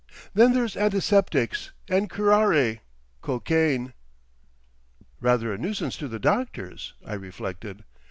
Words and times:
Then 0.33 0.53
there's 0.53 0.75
antiseptics, 0.75 1.73
and 1.87 2.09
curare, 2.09 2.79
cocaine...." 3.21 3.93
"Rather 5.19 5.53
a 5.53 5.59
nuisance 5.59 5.95
to 5.97 6.07
the 6.07 6.17
doctors," 6.17 6.95
I 7.05 7.13
reflected. 7.13 7.83